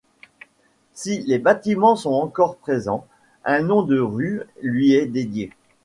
[0.95, 3.05] Si les bâtiments sont encore présents,
[3.45, 5.51] un nom de rue lui est dédiée.